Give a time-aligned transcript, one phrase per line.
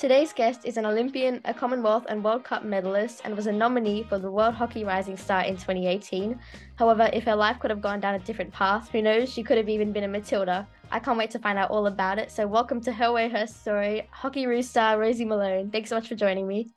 [0.00, 4.02] Today's guest is an Olympian, a Commonwealth and World Cup medalist, and was a nominee
[4.02, 6.40] for the World Hockey Rising Star in 2018.
[6.76, 9.58] However, if her life could have gone down a different path, who knows, she could
[9.58, 10.66] have even been a Matilda.
[10.90, 12.30] I can't wait to find out all about it.
[12.30, 15.70] So, welcome to Her Way, Her Story, Hockeyroos star Rosie Malone.
[15.70, 16.70] Thanks so much for joining me.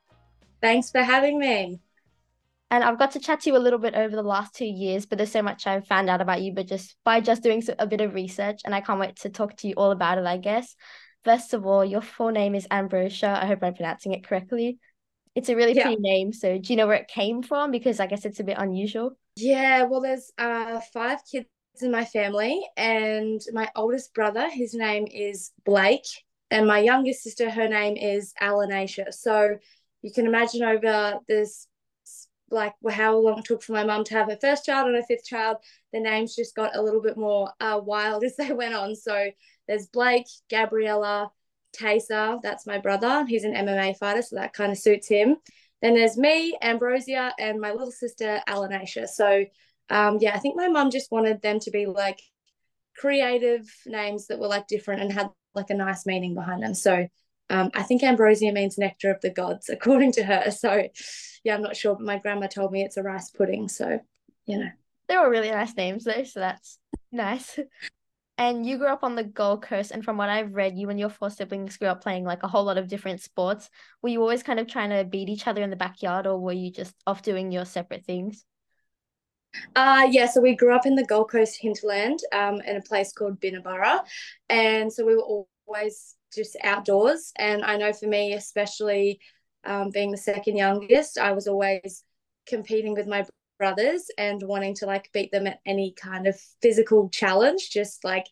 [0.62, 1.80] Thanks for having me.
[2.72, 5.06] And I've got to chat to you a little bit over the last two years,
[5.06, 7.88] but there's so much I've found out about you, but just by just doing a
[7.88, 10.36] bit of research, and I can't wait to talk to you all about it, I
[10.36, 10.76] guess.
[11.24, 13.40] First of all, your full name is Ambrosia.
[13.42, 14.80] I hope I'm pronouncing it correctly.
[15.36, 15.84] It's a really yeah.
[15.84, 16.34] pretty name.
[16.34, 17.72] So do you know where it came from?
[17.72, 19.18] Because I guess it's a bit unusual.
[19.36, 21.48] Yeah, well, there's uh five kids
[21.82, 26.06] in my family, and my oldest brother, his name is Blake,
[26.52, 29.12] and my youngest sister, her name is Alanacia.
[29.12, 29.58] So
[30.04, 31.68] you can imagine over this
[32.54, 35.04] like how long it took for my mum to have her first child and her
[35.04, 35.58] fifth child,
[35.92, 38.96] the names just got a little bit more uh, wild as they went on.
[38.96, 39.32] So
[39.68, 41.32] there's Blake, Gabriella,
[41.78, 43.26] Taysa, that's my brother.
[43.28, 45.38] He's an MMA fighter, so that kind of suits him.
[45.82, 49.08] Then there's me, Ambrosia, and my little sister, Alanacia.
[49.08, 49.46] So,
[49.90, 52.22] um, yeah, I think my mum just wanted them to be like
[52.96, 56.74] creative names that were like different and had like a nice meaning behind them.
[56.74, 57.08] So,
[57.50, 60.52] um, I think ambrosia means nectar of the gods, according to her.
[60.52, 60.88] So,
[61.44, 63.68] yeah, I'm not sure, but my grandma told me it's a rice pudding.
[63.68, 64.00] So,
[64.46, 64.70] you know.
[65.08, 66.24] They're all really nice names, though.
[66.24, 66.78] So that's
[67.12, 67.60] nice.
[68.44, 71.00] And you grew up on the Gold Coast, and from what I've read, you and
[71.00, 73.70] your four siblings grew up playing like a whole lot of different sports.
[74.02, 76.52] Were you always kind of trying to beat each other in the backyard, or were
[76.52, 78.44] you just off doing your separate things?
[79.78, 83.14] Uh yeah, so we grew up in the Gold Coast hinterland, um, in a place
[83.14, 84.02] called Binnaburra,
[84.50, 87.32] and so we were always just outdoors.
[87.38, 89.22] And I know for me, especially
[89.64, 92.04] um, being the second youngest, I was always
[92.46, 93.26] competing with my
[93.58, 98.28] brothers and wanting to like beat them at any kind of physical challenge, just like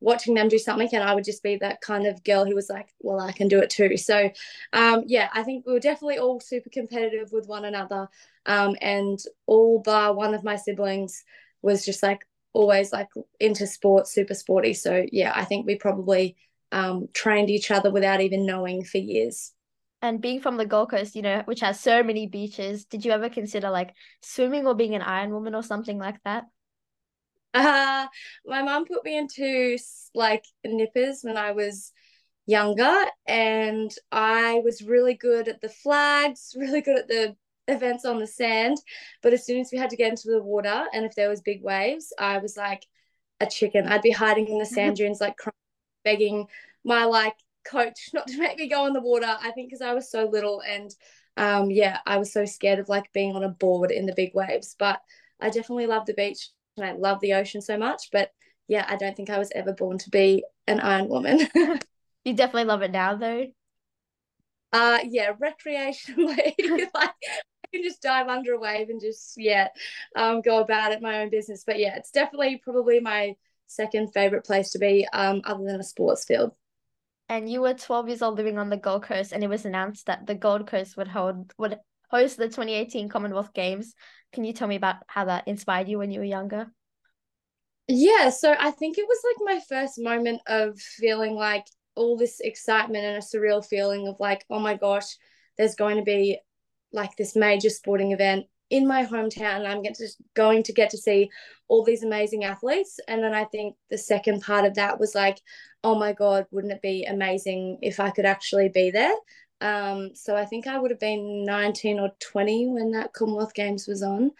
[0.00, 2.70] watching them do something and I would just be that kind of girl who was
[2.70, 3.96] like, well, I can do it too.
[3.96, 4.30] So
[4.72, 8.08] um, yeah, I think we were definitely all super competitive with one another.
[8.46, 11.24] Um, and all bar one of my siblings
[11.62, 13.08] was just like always like
[13.40, 14.74] into sports, super sporty.
[14.74, 16.36] So yeah, I think we probably
[16.72, 19.52] um, trained each other without even knowing for years.
[20.00, 23.10] And being from the Gold Coast, you know, which has so many beaches, did you
[23.10, 26.44] ever consider like swimming or being an Iron Woman or something like that?
[27.52, 28.06] Uh,
[28.46, 29.76] my mom put me into
[30.14, 31.92] like nippers when I was
[32.46, 37.36] younger, and I was really good at the flags, really good at the
[37.66, 38.78] events on the sand.
[39.22, 41.40] But as soon as we had to get into the water, and if there was
[41.40, 42.86] big waves, I was like
[43.40, 43.86] a chicken.
[43.86, 45.54] I'd be hiding in the sand dunes, like crying,
[46.04, 46.46] begging
[46.84, 47.34] my like
[47.68, 49.36] coach not to make me go on the water.
[49.40, 50.94] I think because I was so little and
[51.36, 54.34] um, yeah, I was so scared of like being on a board in the big
[54.34, 54.74] waves.
[54.78, 55.00] But
[55.40, 58.08] I definitely love the beach and I love the ocean so much.
[58.12, 58.30] But
[58.66, 61.48] yeah, I don't think I was ever born to be an Iron Woman.
[62.24, 63.46] you definitely love it now, though.
[64.72, 66.52] Uh, yeah, recreationally,
[66.94, 69.68] like I can just dive under a wave and just yeah,
[70.14, 71.64] um, go about it my own business.
[71.64, 73.36] But yeah, it's definitely probably my
[73.66, 76.52] second favorite place to be, um, other than a sports field
[77.28, 80.06] and you were 12 years old living on the Gold Coast, and it was announced
[80.06, 81.78] that the Gold Coast would hold would
[82.10, 83.94] host the 2018 Commonwealth Games.
[84.32, 86.70] Can you tell me about how that inspired you when you were younger?
[87.86, 92.40] Yeah, so I think it was like my first moment of feeling like all this
[92.40, 95.16] excitement and a surreal feeling of like, oh my gosh,
[95.56, 96.38] there's going to be
[96.92, 100.98] like this major sporting event in my hometown and I'm to, going to get to
[100.98, 101.30] see
[101.68, 103.00] all these amazing athletes.
[103.08, 105.38] And then I think the second part of that was like,
[105.84, 109.14] oh my God, wouldn't it be amazing if I could actually be there?
[109.60, 113.86] Um, so I think I would have been 19 or 20 when that Commonwealth Games
[113.86, 114.30] was on.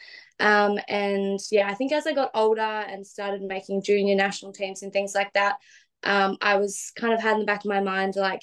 [0.40, 4.82] Um, and yeah, I think as I got older and started making junior national teams
[4.82, 5.56] and things like that,
[6.04, 8.42] um, I was kind of had in the back of my mind like,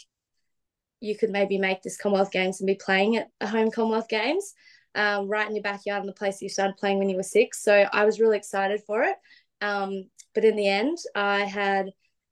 [1.00, 4.53] you could maybe make this Commonwealth Games and be playing at a home Commonwealth Games
[4.95, 7.63] um, right in your backyard in the place you started playing when you were six.
[7.63, 9.16] So I was really excited for it.
[9.61, 11.91] Um, but in the end, I had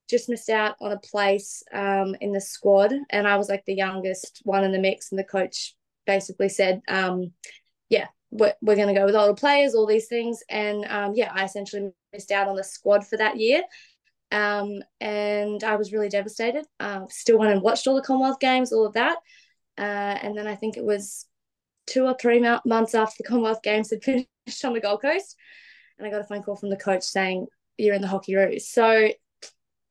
[0.10, 3.74] just missed out on a place um, in the squad, and I was like the
[3.74, 5.12] youngest one in the mix.
[5.12, 7.32] And the coach basically said, um,
[7.90, 11.32] "Yeah, we're, we're going to go with older players, all these things." And um, yeah,
[11.34, 13.64] I essentially missed out on the squad for that year.
[14.32, 16.66] Um, and I was really devastated.
[16.80, 19.18] Uh, still went and watched all the Commonwealth Games, all of that.
[19.78, 21.28] Uh, and then I think it was
[21.88, 25.36] two or three months after the Commonwealth Games had finished on the Gold Coast,
[25.98, 27.48] and I got a phone call from the coach saying
[27.78, 28.62] you're in the Hockeyroos.
[28.62, 29.10] So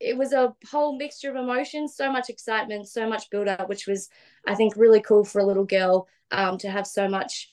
[0.00, 3.86] it was a whole mixture of emotions, so much excitement, so much build up, which
[3.86, 4.08] was
[4.46, 7.52] I think really cool for a little girl um, to have so much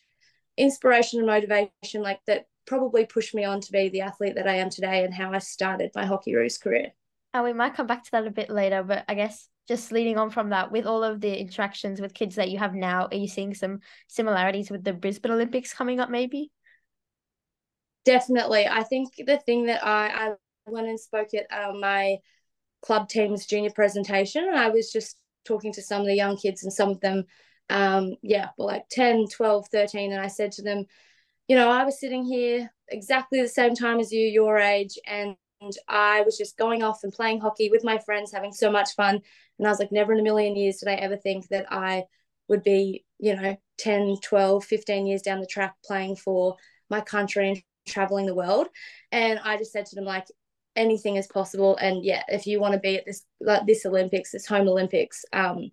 [0.58, 4.56] inspiration and motivation like that probably pushed me on to be the athlete that I
[4.56, 6.92] am today and how I started my Hockeyroos career.
[7.34, 10.18] And we might come back to that a bit later, but I guess just leading
[10.18, 13.16] on from that, with all of the interactions with kids that you have now, are
[13.16, 16.52] you seeing some similarities with the Brisbane Olympics coming up, maybe?
[18.04, 18.68] Definitely.
[18.68, 20.32] I think the thing that I, I
[20.66, 22.18] went and spoke at um, my
[22.82, 26.64] club team's junior presentation, and I was just talking to some of the young kids,
[26.64, 27.26] and some of them,
[27.70, 30.12] um, yeah, were like 10, 12, 13.
[30.12, 30.86] And I said to them,
[31.48, 35.36] you know, I was sitting here exactly the same time as you, your age, and
[35.88, 39.22] I was just going off and playing hockey with my friends, having so much fun.
[39.58, 42.06] And I was like, never in a million years did I ever think that I
[42.48, 46.58] would be, you know, 10, 12, 15 years down the track playing for
[46.90, 48.68] my country and traveling the world.
[49.12, 50.28] And I just said to them, like,
[50.76, 51.76] anything is possible.
[51.78, 55.26] And yeah, if you want to be at this, like this Olympics, this home Olympics,
[55.34, 55.72] um,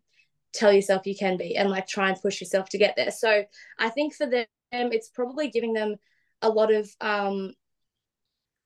[0.53, 3.11] tell yourself you can be and like try and push yourself to get there.
[3.11, 3.44] So
[3.79, 5.97] I think for them, it's probably giving them
[6.43, 7.53] a lot of um,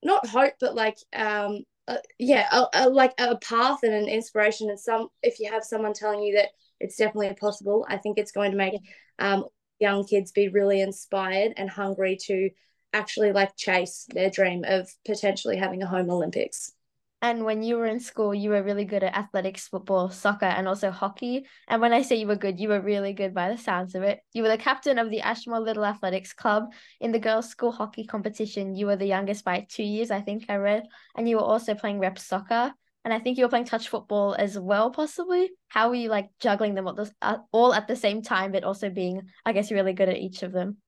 [0.03, 4.71] not hope, but like um, uh, yeah, a, a, like a path and an inspiration.
[4.71, 8.33] And some, if you have someone telling you that it's definitely possible, I think it's
[8.33, 8.81] going to make
[9.19, 9.45] um,
[9.81, 12.51] young kids be really inspired and hungry to
[12.93, 16.73] actually like chase their dream of potentially having a home Olympics.
[17.23, 20.67] And when you were in school, you were really good at athletics, football, soccer, and
[20.67, 21.47] also hockey.
[21.69, 24.03] And when I say you were good, you were really good by the sounds of
[24.03, 24.21] it.
[24.33, 26.73] You were the captain of the Ashmore Little Athletics Club.
[26.99, 30.47] In the girls' school hockey competition, you were the youngest by two years, I think
[30.49, 30.85] I read.
[31.15, 32.73] And you were also playing rep soccer.
[33.05, 35.51] And I think you were playing touch football as well, possibly.
[35.69, 39.23] How were you like juggling them all uh, at the same time, but also being,
[39.45, 40.79] I guess, really good at each of them?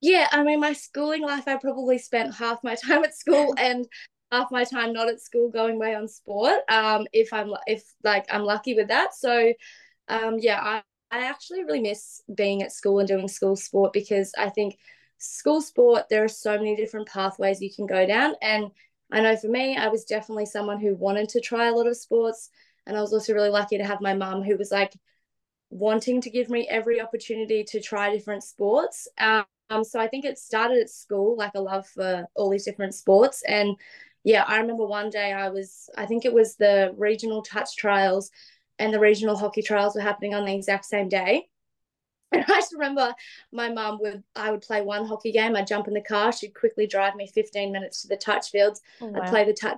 [0.00, 3.86] Yeah, I mean, my schooling life, I probably spent half my time at school and
[4.32, 8.26] half my time not at school going away on sport um if i'm if like
[8.32, 9.14] i'm lucky with that.
[9.14, 9.52] So
[10.08, 14.32] um yeah i i actually really miss being at school and doing school sport because
[14.38, 14.78] i think
[15.18, 18.34] school sport there are so many different pathways you can go down.
[18.42, 18.70] And
[19.12, 21.96] i know for me i was definitely someone who wanted to try a lot of
[21.96, 22.50] sports.
[22.86, 24.94] And i was also really lucky to have my mum who was like
[25.70, 29.08] wanting to give me every opportunity to try different sports.
[29.18, 29.44] Um,
[29.84, 33.42] so I think it started at school, like a love for all these different sports.
[33.48, 33.76] And
[34.24, 38.30] yeah, I remember one day I was, I think it was the regional touch trials
[38.78, 41.48] and the regional hockey trials were happening on the exact same day.
[42.32, 43.14] And I just remember
[43.52, 45.54] my mum would, I would play one hockey game.
[45.54, 46.32] I'd jump in the car.
[46.32, 48.80] She'd quickly drive me 15 minutes to the touch fields.
[49.02, 49.20] Oh, wow.
[49.20, 49.76] I'd play the touch.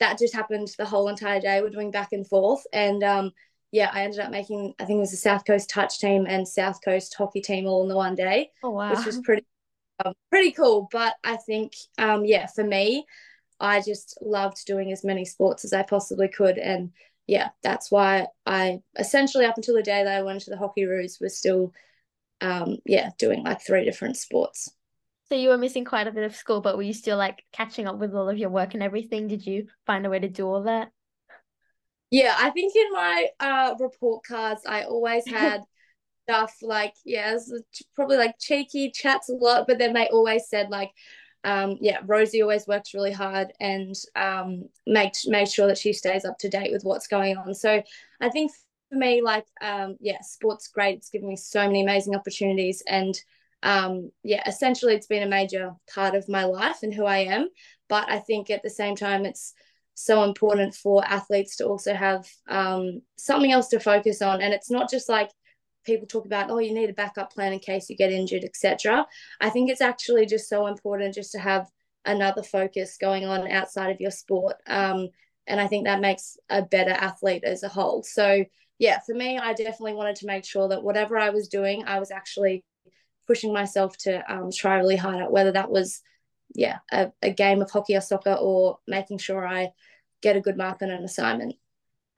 [0.00, 1.60] That just happened the whole entire day.
[1.60, 2.66] We're doing back and forth.
[2.72, 3.32] And um,
[3.70, 6.46] yeah, I ended up making, I think it was the South Coast touch team and
[6.46, 8.50] South Coast hockey team all in the one day.
[8.62, 8.90] Oh, wow.
[8.90, 9.44] Which was pretty
[10.04, 10.88] um, pretty cool.
[10.90, 13.06] But I think, um, yeah, for me,
[13.60, 16.58] I just loved doing as many sports as I possibly could.
[16.58, 16.90] And
[17.26, 21.20] yeah, that's why I essentially, up until the day that I went to the Hockeyroos,
[21.20, 21.72] was still,
[22.40, 24.70] um, yeah, doing like three different sports.
[25.28, 27.86] So you were missing quite a bit of school, but were you still like catching
[27.86, 29.28] up with all of your work and everything?
[29.28, 30.90] Did you find a way to do all that?
[32.10, 35.62] Yeah, I think in my uh, report cards, I always had
[36.28, 37.36] stuff like yeah
[37.94, 40.90] probably like cheeky chats a lot but then they always said like
[41.44, 46.24] um, yeah rosie always works really hard and um, make make sure that she stays
[46.24, 47.54] up to date with what's going on.
[47.54, 47.82] So
[48.20, 48.50] i think
[48.90, 50.98] for me like um, yeah sports great.
[50.98, 53.18] It's given me so many amazing opportunities and
[53.62, 57.48] um, yeah essentially it's been a major part of my life and who i am
[57.88, 59.54] but i think at the same time it's
[59.98, 64.40] so important for athletes to also have um, something else to focus on.
[64.40, 65.28] And it's not just like
[65.88, 69.06] people talk about oh you need a backup plan in case you get injured etc
[69.40, 71.66] i think it's actually just so important just to have
[72.04, 75.08] another focus going on outside of your sport um,
[75.46, 78.02] and i think that makes a better athlete as a whole.
[78.02, 78.44] So
[78.78, 81.98] yeah for me i definitely wanted to make sure that whatever i was doing i
[81.98, 82.64] was actually
[83.26, 86.00] pushing myself to um, try really hard at whether that was
[86.54, 89.68] yeah a, a game of hockey or soccer or making sure i
[90.22, 91.54] get a good mark on an assignment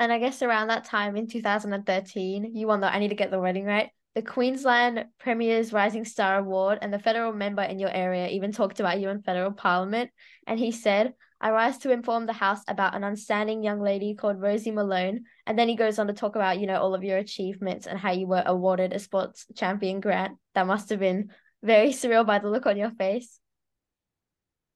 [0.01, 3.31] and I guess around that time in 2013, you won the I Need to Get
[3.31, 3.91] the Wedding Right.
[4.15, 8.81] The Queensland Premier's Rising Star Award and the federal member in your area even talked
[8.81, 10.11] about you in federal parliament.
[10.47, 14.41] And he said, I rise to inform the House about an outstanding young lady called
[14.41, 15.25] Rosie Malone.
[15.47, 17.99] And then he goes on to talk about, you know, all of your achievements and
[17.99, 20.39] how you were awarded a sports champion grant.
[20.55, 21.31] That must have been
[21.63, 23.39] very surreal by the look on your face.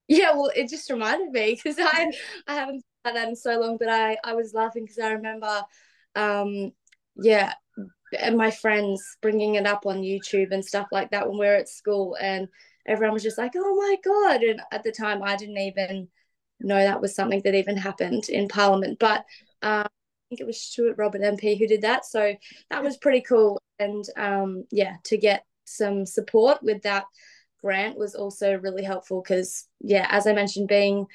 [0.07, 2.13] Yeah, well, it just reminded me because I
[2.47, 5.63] I haven't that in so long, but I I was laughing because I remember,
[6.15, 6.73] um,
[7.17, 7.55] yeah,
[8.19, 11.55] and my friends bringing it up on YouTube and stuff like that when we were
[11.55, 12.49] at school, and
[12.87, 16.09] everyone was just like, "Oh my god!" And at the time, I didn't even
[16.61, 19.25] know that was something that even happened in Parliament, but
[19.63, 19.89] um, I
[20.29, 22.35] think it was Stuart Robert MP who did that, so
[22.71, 27.05] that was pretty cool, and um, yeah, to get some support with that
[27.61, 31.07] grant was also really helpful because yeah as i mentioned being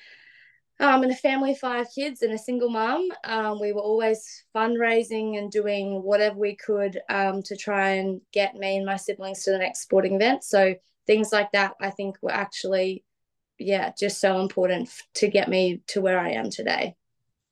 [0.79, 3.09] um, and a family of five kids and a single mum.
[3.23, 8.55] Um, we were always fundraising and doing whatever we could um, to try and get
[8.55, 10.43] me and my siblings to the next sporting event.
[10.43, 13.03] So things like that, I think, were actually,
[13.57, 16.95] yeah, just so important to get me to where I am today.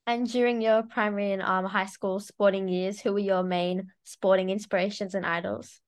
[0.05, 4.49] And during your primary and um, high school sporting years, who were your main sporting
[4.49, 5.81] inspirations and idols?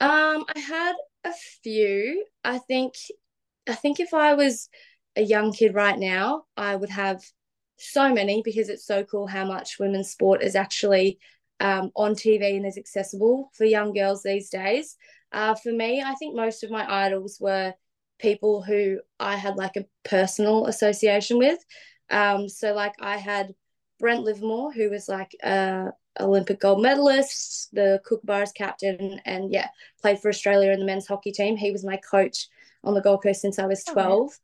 [0.00, 2.24] Um, I had a few.
[2.42, 2.94] I think,
[3.68, 4.70] I think if I was
[5.16, 7.22] a young kid right now, I would have
[7.76, 11.18] so many because it's so cool how much women's sport is actually
[11.60, 14.96] um, on TV and is accessible for young girls these days.
[15.32, 17.74] Uh, for me, I think most of my idols were
[18.18, 21.58] people who I had like a personal association with.
[22.10, 23.54] Um, so, like, I had
[23.98, 25.90] Brent Livermore, who was like a
[26.20, 29.68] Olympic gold medalist, the Kookaburras captain, and yeah,
[30.00, 31.56] played for Australia in the men's hockey team.
[31.56, 32.48] He was my coach
[32.84, 34.26] on the Gold Coast since I was 12.
[34.26, 34.34] Okay.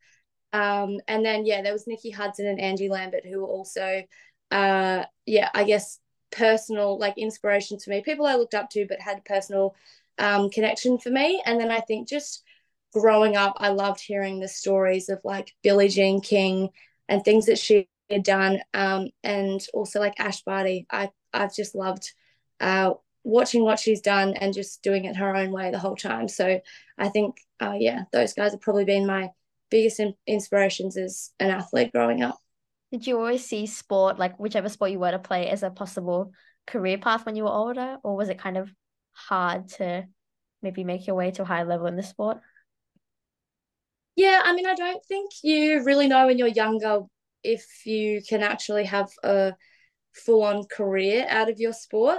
[0.52, 4.02] Um, and then yeah, there was Nikki Hudson and Angie Lambert who were also
[4.50, 5.98] uh yeah, I guess
[6.30, 9.74] personal like inspiration to me, people I looked up to but had personal
[10.18, 11.42] um connection for me.
[11.44, 12.42] And then I think just
[12.92, 16.70] growing up, I loved hearing the stories of like Billie Jean King
[17.08, 18.60] and things that she had done.
[18.74, 20.86] Um, and also like Ash Barty.
[20.90, 22.12] I I've just loved
[22.60, 26.28] uh watching what she's done and just doing it her own way the whole time.
[26.28, 26.60] So
[26.96, 29.30] I think uh yeah, those guys have probably been my
[29.70, 32.38] biggest in- inspirations as an athlete growing up.
[32.90, 36.32] Did you always see sport, like whichever sport you were to play, as a possible
[36.66, 38.70] career path when you were older, or was it kind of
[39.12, 40.06] hard to
[40.62, 42.38] maybe make your way to a high level in the sport?
[44.16, 47.02] Yeah, I mean, I don't think you really know when you're younger
[47.44, 49.54] if you can actually have a
[50.12, 52.18] full on career out of your sport.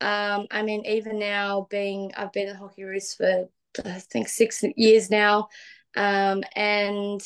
[0.00, 3.48] Um, I mean, even now, being I've been in Hockeyroos for
[3.84, 5.48] I think six years now.
[5.96, 7.20] Um, and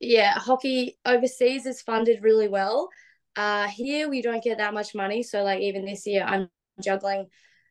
[0.00, 2.88] yeah, hockey overseas is funded really well.
[3.36, 5.22] Uh, here we don't get that much money.
[5.22, 6.48] So like even this year, I'm
[6.82, 7.26] juggling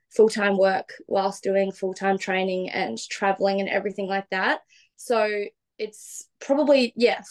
[0.10, 4.62] full time work whilst doing full time training and traveling and everything like that.
[4.96, 5.46] So
[5.78, 7.22] it's probably yeah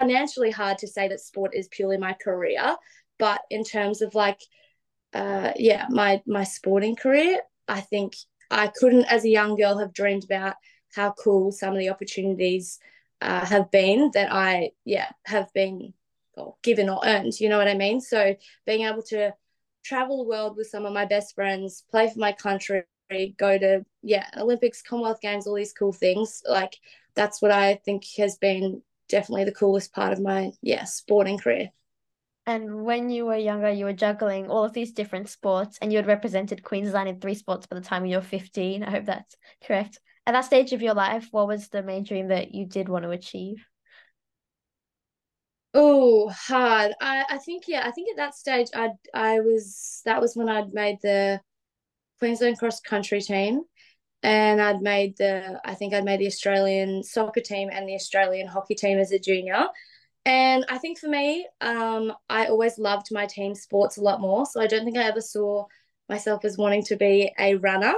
[0.00, 2.76] financially hard to say that sport is purely my career,
[3.18, 4.40] but in terms of like
[5.12, 8.14] uh, yeah my my sporting career, I think
[8.50, 10.56] I couldn't as a young girl have dreamed about
[10.94, 12.78] how cool some of the opportunities
[13.20, 15.94] uh, have been that I, yeah, have been
[16.36, 17.40] or given or earned.
[17.40, 18.00] You know what I mean?
[18.00, 18.36] So
[18.66, 19.34] being able to
[19.84, 22.84] travel the world with some of my best friends, play for my country,
[23.36, 26.42] go to, yeah, Olympics, Commonwealth Games, all these cool things.
[26.48, 26.76] Like
[27.14, 31.70] that's what I think has been definitely the coolest part of my, yeah, sporting career.
[32.46, 35.96] And when you were younger, you were juggling all of these different sports and you
[35.96, 38.82] had represented Queensland in three sports by the time you were 15.
[38.82, 39.36] I hope that's
[39.66, 42.88] correct at that stage of your life, what was the main dream that you did
[42.88, 43.64] want to achieve?
[45.74, 46.92] Oh, hard.
[47.00, 50.48] I, I think yeah, I think at that stage I I was that was when
[50.48, 51.40] I'd made the
[52.18, 53.62] Queensland cross country team
[54.22, 58.48] and I'd made the I think I'd made the Australian soccer team and the Australian
[58.48, 59.66] hockey team as a junior.
[60.26, 64.46] And I think for me, um, I always loved my team sports a lot more.
[64.46, 65.66] So I don't think I ever saw
[66.08, 67.94] myself as wanting to be a runner.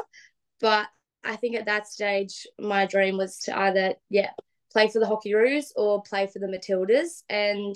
[0.60, 0.88] But
[1.24, 4.30] I think at that stage, my dream was to either, yeah,
[4.72, 7.22] play for the Hockeyroos or play for the Matildas.
[7.28, 7.74] And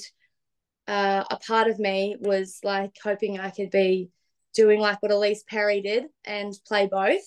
[0.86, 4.10] uh, a part of me was like hoping I could be
[4.54, 7.22] doing like what Ellyse Perry did and play both.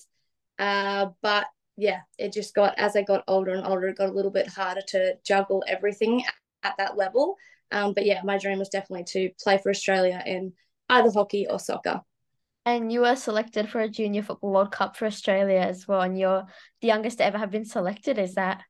[0.59, 4.13] Uh, but yeah, it just got, as I got older and older, it got a
[4.13, 6.23] little bit harder to juggle everything
[6.61, 7.35] at that level.
[7.71, 10.53] Um, but yeah, my dream was definitely to play for Australia in
[10.89, 12.01] either hockey or soccer.
[12.65, 16.01] And you were selected for a Junior Football World Cup for Australia as well.
[16.01, 16.45] And you're
[16.81, 18.17] the youngest to ever have been selected.
[18.17, 18.63] Is that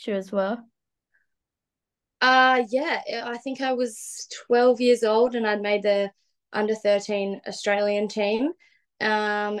[0.00, 0.64] true as well?
[2.20, 6.10] Uh yeah, I think I was 12 years old and I'd made the
[6.52, 8.52] under 13 Australian team.
[9.00, 9.60] Um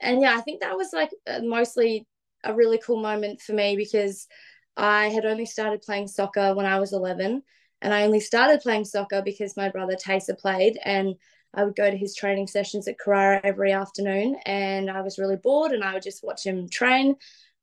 [0.00, 2.06] and yeah, I think that was like uh, mostly
[2.44, 4.28] a really cool moment for me because
[4.76, 7.42] I had only started playing soccer when I was 11
[7.82, 11.16] and I only started playing soccer because my brother Taser played and
[11.56, 15.36] I would go to his training sessions at Carrara every afternoon, and I was really
[15.36, 17.16] bored, and I would just watch him train.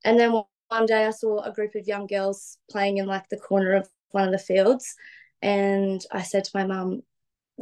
[0.04, 3.38] And then one day, I saw a group of young girls playing in like the
[3.38, 4.96] corner of one of the fields,
[5.44, 7.04] and I said to my mum,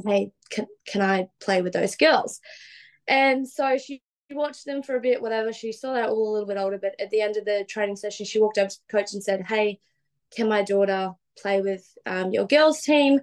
[0.06, 2.40] "Hey, can can I play with those girls?"
[3.08, 5.52] And so she watched them for a bit, whatever.
[5.52, 7.98] She saw they're all a little bit older, but at the end of the training
[7.98, 9.82] session, she walked up to the coach and said, "Hey,
[10.34, 13.20] can my daughter play with um, your girls team?"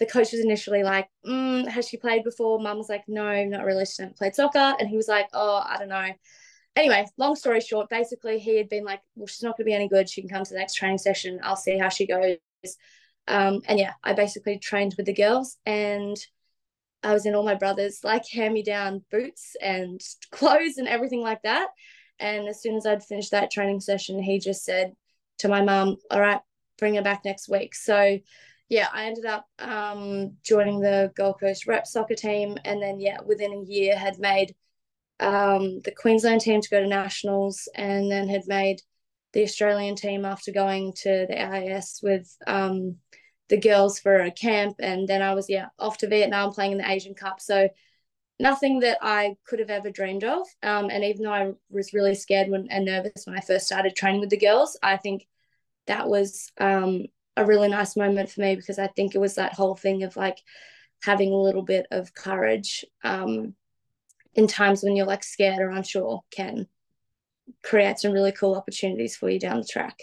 [0.00, 2.58] The coach was initially like, mm, has she played before?
[2.58, 3.84] Mum was like, no, not really.
[3.84, 4.74] She never played soccer.
[4.80, 6.08] And he was like, oh, I don't know.
[6.74, 9.74] Anyway, long story short, basically he had been like, well, she's not going to be
[9.74, 10.08] any good.
[10.08, 11.38] She can come to the next training session.
[11.42, 12.38] I'll see how she goes.
[13.28, 16.16] Um, and yeah, I basically trained with the girls and
[17.02, 20.00] I was in all my brothers' like hand me down boots and
[20.32, 21.68] clothes and everything like that.
[22.18, 24.94] And as soon as I'd finished that training session, he just said
[25.38, 26.40] to my mum, All right,
[26.78, 27.74] bring her back next week.
[27.74, 28.18] So
[28.70, 32.56] yeah, I ended up um, joining the Gold Coast rep soccer team.
[32.64, 34.54] And then, yeah, within a year had made
[35.18, 38.80] um, the Queensland team to go to nationals and then had made
[39.32, 42.96] the Australian team after going to the AIS with um,
[43.48, 44.76] the girls for a camp.
[44.78, 47.40] And then I was, yeah, off to Vietnam playing in the Asian Cup.
[47.40, 47.70] So
[48.38, 50.46] nothing that I could have ever dreamed of.
[50.62, 53.96] Um, and even though I was really scared when, and nervous when I first started
[53.96, 55.26] training with the girls, I think
[55.88, 57.06] that was um,
[57.36, 60.16] a really nice moment for me because I think it was that whole thing of
[60.16, 60.38] like
[61.02, 63.54] having a little bit of courage um,
[64.34, 66.66] in times when you're like scared or unsure can
[67.62, 69.98] create some really cool opportunities for you down the track.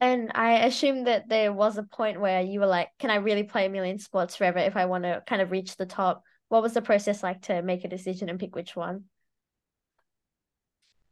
[0.00, 3.42] And I assume that there was a point where you were like, can I really
[3.42, 6.22] play a million sports forever if I want to kind of reach the top?
[6.48, 9.04] What was the process like to make a decision and pick which one?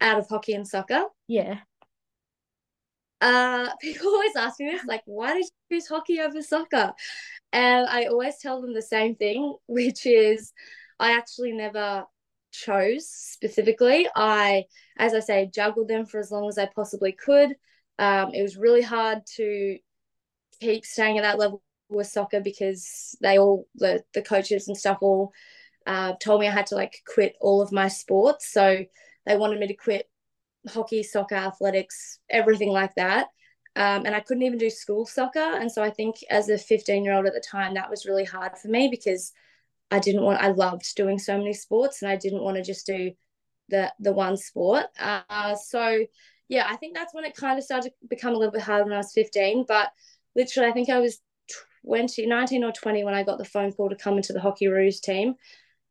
[0.01, 1.05] Out of hockey and soccer?
[1.27, 1.59] Yeah.
[3.21, 6.93] Uh, people always ask me this, like, why did you choose hockey over soccer?
[7.53, 10.53] And I always tell them the same thing, which is
[10.99, 12.05] I actually never
[12.53, 14.09] chose specifically.
[14.15, 14.65] I,
[14.99, 17.55] as I say, juggled them for as long as I possibly could.
[17.99, 19.79] Um, it was really hard to
[20.61, 24.99] keep staying at that level with soccer because they all the the coaches and stuff
[25.01, 25.33] all
[25.87, 28.53] uh, told me I had to like quit all of my sports.
[28.53, 28.85] So
[29.27, 30.09] they wanted me to quit
[30.69, 33.29] hockey, soccer, athletics, everything like that.
[33.77, 35.39] Um, and I couldn't even do school soccer.
[35.39, 38.25] And so I think as a 15 year old at the time, that was really
[38.25, 39.33] hard for me because
[39.91, 42.87] I didn't want, I loved doing so many sports and I didn't want to just
[42.87, 43.13] do
[43.69, 44.87] the, the one sport.
[44.99, 46.05] Uh, so
[46.49, 48.85] yeah, I think that's when it kind of started to become a little bit hard
[48.85, 49.65] when I was 15.
[49.69, 49.91] But
[50.35, 51.21] literally, I think I was
[51.87, 55.01] 20, 19 or 20 when I got the phone call to come into the Hockeyroos
[55.01, 55.35] team.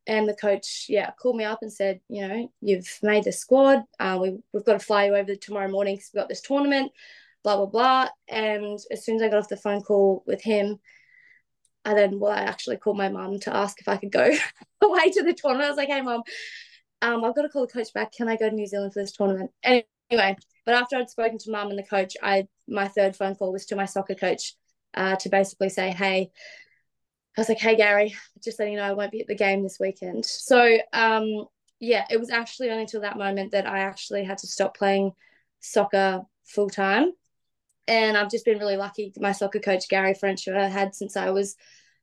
[0.08, 3.84] And the coach, yeah, called me up and said, you know, you've made the squad.
[4.00, 6.92] Uh, we, we've got to fly you over tomorrow morning because we've got this tournament,
[7.44, 8.08] blah, blah, blah.
[8.30, 10.80] And as soon as I got off the phone call with him,
[11.84, 14.30] I then, well, I actually called my mum to ask if I could go
[14.82, 15.66] away to the tournament.
[15.66, 16.24] I was like, hey, mum,
[17.02, 18.14] um, I've got to call the coach back.
[18.14, 19.52] Can I go to New Zealand for this tournament?
[19.64, 23.54] Anyway, but after I'd spoken to mum and the coach, I my third phone call
[23.54, 24.54] was to my soccer coach
[24.94, 26.32] uh, to basically say, hey,
[27.38, 29.62] I was like, hey Gary, just letting you know I won't be at the game
[29.62, 30.26] this weekend.
[30.26, 31.46] So um,
[31.80, 35.12] yeah, it was actually only until that moment that I actually had to stop playing
[35.60, 37.12] soccer full time.
[37.88, 39.14] And I've just been really lucky.
[39.18, 41.56] My soccer coach, Gary French, who I had since I was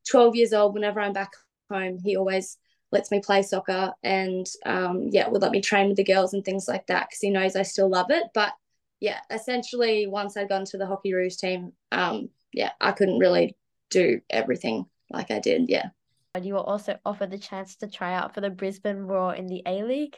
[0.09, 1.31] 12 years old, whenever I'm back
[1.69, 2.57] home, he always
[2.91, 6.45] lets me play soccer and um, yeah would let me train with the girls and
[6.45, 8.53] things like that because he knows I still love it but
[9.01, 13.57] yeah essentially once I'd gone to the hockey roos team um, yeah I couldn't really
[13.89, 15.89] do everything like I did yeah
[16.33, 19.47] And you were also offered the chance to try out for the Brisbane Roar in
[19.47, 20.17] the A League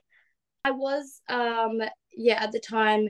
[0.66, 1.82] I was um
[2.16, 3.10] yeah at the time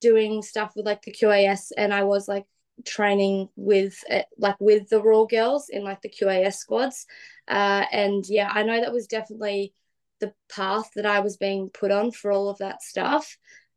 [0.00, 2.44] doing stuff with like the QAS and I was like
[2.84, 7.06] training with uh, like with the Roar girls in like the QAS squads.
[7.46, 9.74] Uh, and yeah, I know that was definitely
[10.20, 13.36] the path that I was being put on for all of that stuff.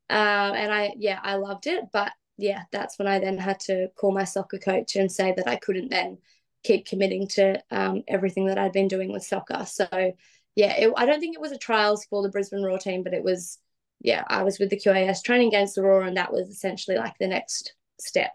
[0.09, 1.85] Um, and I, yeah, I loved it.
[1.91, 5.47] But yeah, that's when I then had to call my soccer coach and say that
[5.47, 6.17] I couldn't then
[6.63, 9.65] keep committing to um, everything that I'd been doing with soccer.
[9.65, 9.87] So
[10.55, 13.13] yeah, it, I don't think it was a trials for the Brisbane Roar team, but
[13.13, 13.57] it was,
[13.99, 17.13] yeah, I was with the QAS training against the Roar, and that was essentially like
[17.19, 18.31] the next step.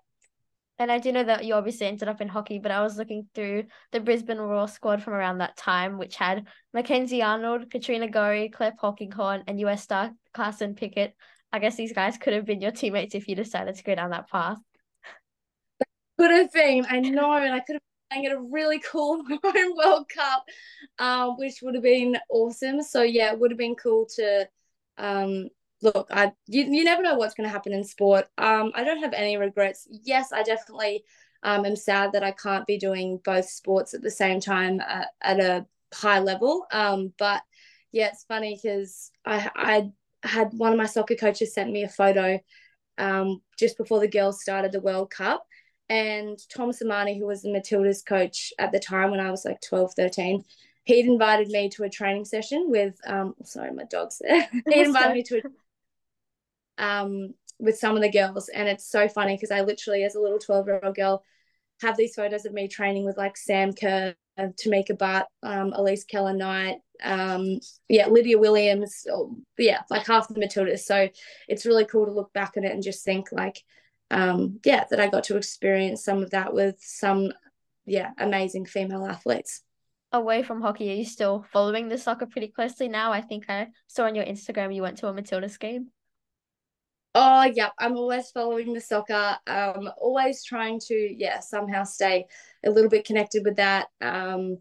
[0.78, 3.26] And I do know that you obviously ended up in hockey, but I was looking
[3.34, 8.50] through the Brisbane Roar squad from around that time, which had Mackenzie Arnold, Katrina Gorry,
[8.50, 11.14] Claire Polkinghorne, and US star Carson Pickett.
[11.50, 14.10] I guess these guys could have been your teammates if you decided to go down
[14.10, 14.58] that path.
[16.18, 19.76] Could have been, I know, and I could have playing at a really cool home
[19.76, 20.44] World Cup,
[20.98, 22.82] um, which would have been awesome.
[22.82, 24.48] So yeah, it would have been cool to
[24.98, 25.48] um,
[25.82, 28.26] look, I you, you never know what's going to happen in sport.
[28.38, 29.86] Um, I don't have any regrets.
[29.90, 31.04] Yes, I definitely
[31.42, 35.08] um, am sad that I can't be doing both sports at the same time at,
[35.20, 36.66] at a high level.
[36.72, 37.42] Um, but
[37.92, 39.90] yeah, it's funny because I I
[40.26, 42.40] had one of my soccer coaches sent me a photo
[42.98, 45.46] um, just before the girls started the World Cup.
[45.88, 49.60] And Tom Sermanni, who was the Matilda's coach at the time when I was like
[49.60, 50.44] 12, 13,
[50.84, 54.48] he'd invited me to a training session with, um, sorry, my dog's there.
[54.68, 55.42] he invited me to a
[56.78, 58.48] um, with some of the girls.
[58.48, 61.22] And it's so funny because I literally, as a little 12 year old girl,
[61.82, 66.78] have these photos of me training with like Sam Kerr, Tameka Butt, um, Elise Kellond-Knight,
[67.02, 70.80] um, yeah, Lydia Williams, oh, yeah, like half the Matildas.
[70.80, 71.08] So
[71.48, 73.62] it's really cool to look back at it and just think like
[74.10, 77.32] um, yeah, that I got to experience some of that with some,
[77.84, 79.62] yeah, amazing female athletes.
[80.12, 83.12] Away from hockey, are you still following the soccer pretty closely now?
[83.12, 85.88] I think I saw on your Instagram you went to a Matildas game.
[87.18, 89.38] Oh, yeah, I'm always following the soccer.
[89.46, 92.26] Um, always trying to, yeah, somehow stay
[92.64, 93.86] a little bit connected with that.
[94.02, 94.58] Um,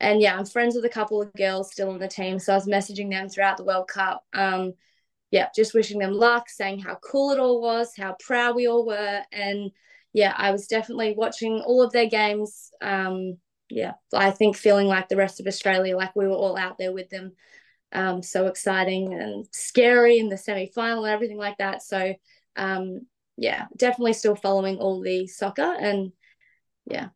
[0.00, 2.56] and yeah, I'm friends with a couple of girls still on the team, so I
[2.56, 4.24] was messaging them throughout the World Cup.
[4.32, 4.72] Um,
[5.30, 8.86] yeah, just wishing them luck, saying how cool it all was, how proud we all
[8.86, 9.22] were.
[9.32, 9.70] And
[10.12, 12.70] yeah, I was definitely watching all of their games.
[12.80, 13.36] Um,
[13.68, 16.92] yeah, I think feeling like the rest of Australia, like we were all out there
[16.92, 17.32] with them.
[17.92, 21.82] Um, so exciting and scary in the semi final and everything like that.
[21.82, 22.14] So,
[22.56, 26.12] um, yeah, definitely still following all the soccer and
[26.86, 27.08] yeah,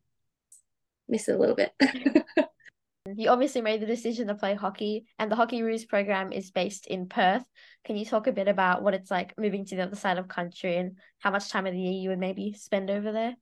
[1.08, 1.72] miss it a little bit.
[3.04, 7.08] You obviously made the decision to play hockey, and the Hockeyroos program is based in
[7.08, 7.44] Perth.
[7.84, 10.28] Can you talk a bit about what it's like moving to the other side of
[10.28, 13.34] country and how much time of the year you would maybe spend over there?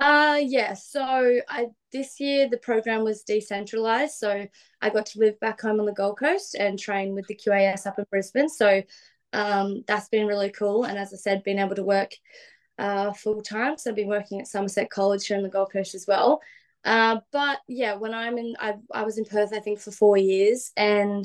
[0.00, 4.46] Uh yeah, so I this year the program was decentralized, so
[4.80, 7.86] I got to live back home on the Gold Coast and train with the QAS
[7.86, 8.48] up in Brisbane.
[8.48, 8.82] So
[9.32, 12.12] um, that's been really cool, and as I said, being able to work
[12.78, 13.76] uh, full time.
[13.76, 16.40] So I've been working at Somerset College here on the Gold Coast as well.
[16.86, 20.16] Uh, but yeah, when I'm in, I, I was in Perth, I think for four
[20.16, 21.24] years, and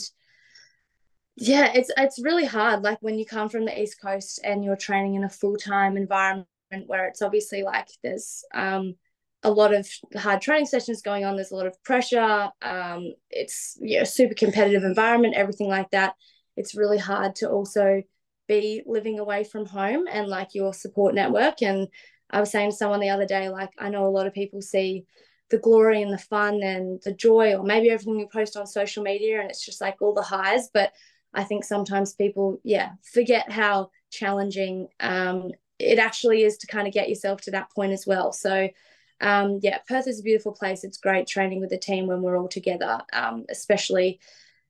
[1.37, 2.83] yeah, it's it's really hard.
[2.83, 5.97] Like when you come from the East Coast and you're training in a full time
[5.97, 6.47] environment
[6.87, 8.95] where it's obviously like there's um
[9.43, 11.35] a lot of hard training sessions going on.
[11.35, 12.49] There's a lot of pressure.
[12.61, 16.15] Um, it's yeah, super competitive environment, everything like that.
[16.57, 18.01] It's really hard to also
[18.47, 21.61] be living away from home and like your support network.
[21.61, 21.87] And
[22.31, 24.61] I was saying to someone the other day, like I know a lot of people
[24.61, 25.05] see
[25.51, 29.03] the glory and the fun and the joy, or maybe everything you post on social
[29.03, 30.69] media and it's just like all the highs.
[30.73, 30.93] But
[31.33, 36.93] I think sometimes people, yeah, forget how challenging um, it actually is to kind of
[36.93, 38.31] get yourself to that point as well.
[38.31, 38.69] So,
[39.19, 40.83] um, yeah, Perth is a beautiful place.
[40.83, 44.19] It's great training with the team when we're all together, um, especially,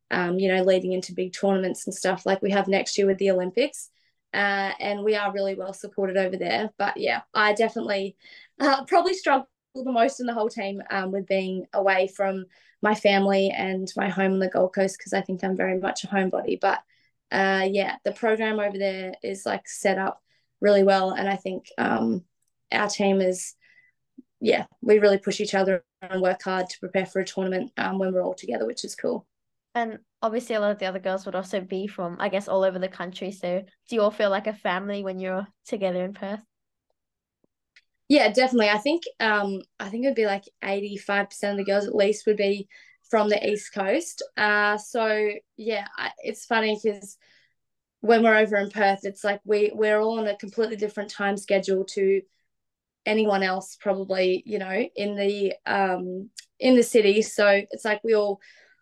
[0.09, 3.17] um, you know, leading into big tournaments and stuff like we have next year with
[3.17, 3.89] the Olympics.
[4.33, 6.71] Uh, and we are really well supported over there.
[6.77, 8.15] But yeah, I definitely
[8.59, 12.45] uh, probably struggle the most in the whole team um, with being away from
[12.81, 16.03] my family and my home on the Gold Coast because I think I'm very much
[16.03, 16.59] a homebody.
[16.59, 16.79] But
[17.31, 20.21] uh, yeah, the program over there is like set up
[20.59, 22.23] really well, and I think um,
[22.71, 23.55] our team is
[24.41, 27.99] yeah, we really push each other and work hard to prepare for a tournament um,
[27.99, 29.27] when we're all together, which is cool.
[29.75, 32.63] And obviously, a lot of the other girls would also be from, I guess, all
[32.63, 33.31] over the country.
[33.31, 36.41] So, do you all feel like a family when you're together in Perth?
[38.11, 38.67] Yeah, definitely.
[38.69, 41.87] I think um, I think it would be like eighty five percent of the girls
[41.87, 42.67] at least would be
[43.09, 44.21] from the East Coast.
[44.35, 45.87] Uh, so yeah,
[46.21, 47.17] it's funny because
[48.01, 51.37] when we're over in Perth, it's like we we're all on a completely different time
[51.37, 52.21] schedule to
[53.05, 58.15] anyone else probably you know in the um in the city so it's like we
[58.15, 58.39] all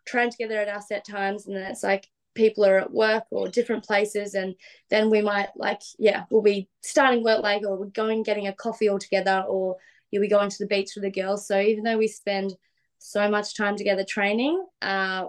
[0.07, 2.07] train together at our set times and then it's like
[2.39, 4.55] people are at work or different places and
[4.89, 8.53] then we might like yeah we'll be starting work late or we're going getting a
[8.53, 9.75] coffee all together or
[10.09, 11.45] you'll be going to the beach with the girls.
[11.45, 12.55] So even though we spend
[12.97, 15.25] so much time together training uh,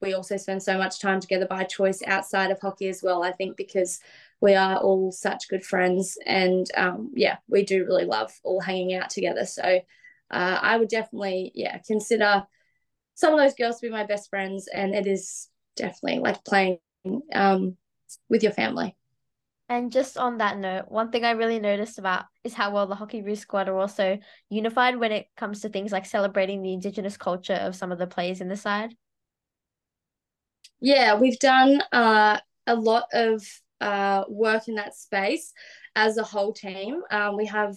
[0.00, 3.32] we also spend so much time together by choice outside of hockey as well i
[3.32, 4.00] think because
[4.40, 6.16] we are all such good friends.
[6.24, 9.44] And um, yeah we do really love all hanging out together.
[9.44, 9.80] So
[10.30, 12.46] uh, i would definitely yeah consider
[13.14, 15.48] some of those girls to be my best friends and it is
[15.78, 16.78] definitely like playing
[17.32, 17.76] um,
[18.28, 18.94] with your family.
[19.70, 22.94] And just on that note, one thing I really noticed about is how well the
[22.94, 27.52] Hockeyroos squad are also unified when it comes to things like celebrating the Indigenous culture
[27.52, 28.94] of some of the players in the side.
[30.80, 33.44] Yeah, we've done uh, a lot of
[33.80, 35.52] uh, work in that space
[35.94, 37.02] as a whole team.
[37.10, 37.76] Um, we have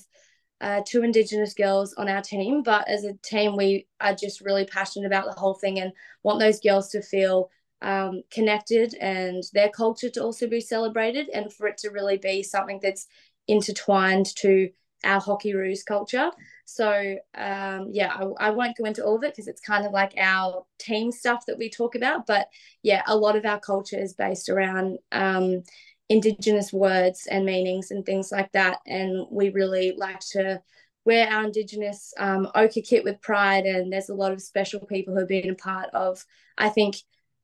[0.62, 4.66] uh, two Indigenous girls on our team, but as a team, we are just really
[4.66, 5.92] passionate about the whole thing and
[6.24, 7.50] want those girls to feel
[7.82, 12.44] um, connected and their culture to also be celebrated and for it to really be
[12.44, 13.08] something that's
[13.48, 14.70] intertwined to
[15.04, 16.32] our hockey roos culture.
[16.65, 19.91] So um, yeah, I, I, won't go into all of it because it's kind of
[19.91, 22.28] like our team stuff that we talk about.
[22.28, 22.48] But
[22.84, 25.63] yeah, a lot of our culture is based around um,
[26.10, 28.80] Indigenous words and meanings and things like that.
[28.86, 30.62] And we really like to
[31.04, 33.65] wear our Indigenous um, ochre kit with pride.
[33.65, 36.24] And there's a lot of special people who have been a part of,
[36.58, 36.98] I think,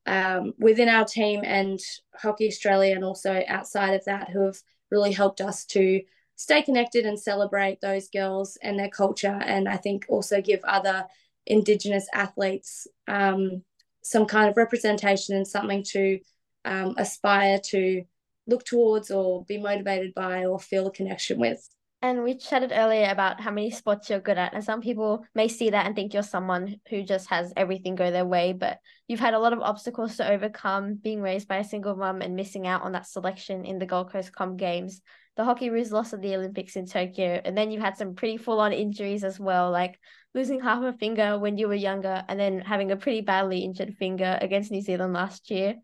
[0.08, 1.80] um, within our team and
[2.16, 4.58] Hockey Australia, and also outside of that, who have
[4.90, 6.02] really helped us to
[6.36, 9.40] stay connected and celebrate those girls and their culture.
[9.46, 11.06] And I think also give other
[11.46, 13.64] Indigenous athletes um,
[14.04, 16.20] some kind of representation and something to
[16.66, 18.04] um, aspire to
[18.48, 21.68] look towards or be motivated by or feel a connection with.
[22.00, 24.54] And we chatted earlier about how many sports you're good at.
[24.54, 28.12] And some people may see that and think you're someone who just has everything go
[28.12, 28.54] their way.
[28.54, 32.22] But you've had a lot of obstacles to overcome, being raised by a single mum
[32.22, 35.02] and missing out on that selection in the Gold Coast Com Games.
[35.38, 37.42] The Hockeyroos lost at the Olympics in Tokyo.
[37.44, 40.00] And then you've had some pretty full on injuries as well, like
[40.36, 43.96] losing half a finger when you were younger and then having a pretty badly injured
[43.96, 45.76] finger against New Zealand last year.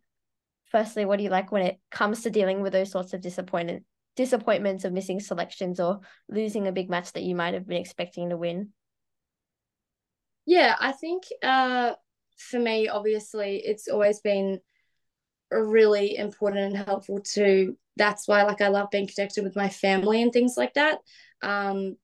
[0.65, 3.84] Firstly, what do you like when it comes to dealing with those sorts of disappointment
[4.15, 8.30] disappointments of missing selections or losing a big match that you might have been expecting
[8.30, 8.69] to win?
[10.45, 11.93] Yeah, I think uh,
[12.38, 14.60] for me, obviously, it's always been
[15.52, 17.78] really important and helpful to.
[17.95, 20.99] That's why, like, I love being connected with my family and things like that.
[21.41, 21.97] Um,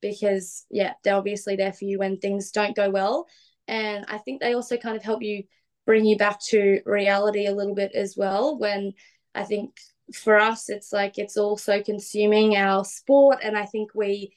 [0.00, 3.26] because yeah, they're obviously there for you when things don't go well,
[3.68, 5.44] and I think they also kind of help you
[5.86, 8.58] bring you back to reality a little bit as well.
[8.58, 8.92] When
[9.34, 9.76] I think
[10.14, 13.38] for us, it's like it's also consuming our sport.
[13.42, 14.34] And I think we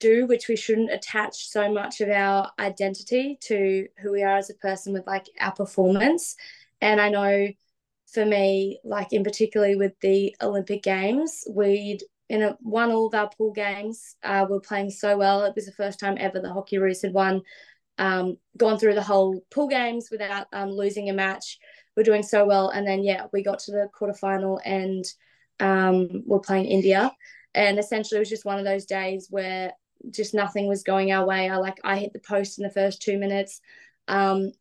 [0.00, 4.50] do, which we shouldn't attach so much of our identity to who we are as
[4.50, 6.36] a person with like our performance.
[6.80, 7.48] And I know
[8.12, 13.14] for me, like in particularly with the Olympic Games, we'd in a, won all of
[13.14, 14.16] our pool games.
[14.22, 15.44] Uh, we are playing so well.
[15.44, 17.42] It was the first time ever the Hockeyroos had won,
[17.98, 21.58] um, gone through the whole pool games without um, losing a match
[21.96, 22.68] we're doing so well.
[22.68, 25.04] And then yeah, we got to the quarterfinal and
[25.60, 27.12] um, we're playing India.
[27.54, 29.72] And essentially, it was just one of those days where
[30.10, 31.48] just nothing was going our way.
[31.48, 33.60] I like I hit the post in the first two minutes.
[34.08, 34.52] Um,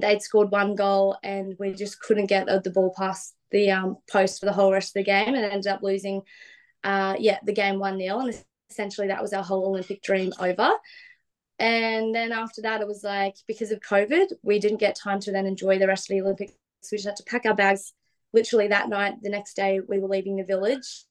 [0.00, 4.40] they'd scored one goal, and we just couldn't get the ball past the um, post
[4.40, 6.22] for the whole rest of the game, and ended up losing.
[6.82, 10.70] Uh, yeah, the game one 0 and essentially that was our whole Olympic dream over.
[11.58, 15.32] And then after that, it was like because of COVID, we didn't get time to
[15.32, 16.52] then enjoy the rest of the Olympic
[16.90, 17.92] we just had to pack our bags
[18.32, 19.14] literally that night.
[19.22, 21.04] The next day, we were leaving the village.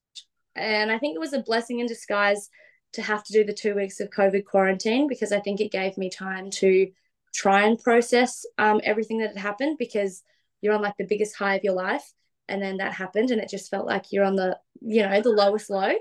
[0.56, 2.50] And I think it was a blessing in disguise
[2.94, 5.98] to have to do the two weeks of COVID quarantine because I think it gave
[5.98, 6.88] me time to
[7.34, 10.24] try and process um, everything that had happened because
[10.62, 12.04] you're on like the biggest high of your life.
[12.48, 15.30] And then that happened, and it just felt like you're on the, you know, the
[15.30, 15.94] lowest low.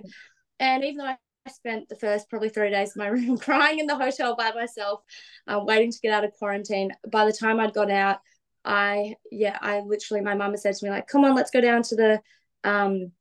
[0.59, 1.17] And even though I
[1.51, 5.03] spent the first probably three days in my room crying in the hotel by myself,
[5.47, 6.93] uh, waiting to get out of quarantine.
[7.11, 8.21] By the time I'd got out,
[8.69, 11.83] I yeah, I literally my mum said to me like, "Come on, let's go down
[11.85, 12.21] to the
[12.65, 13.13] um,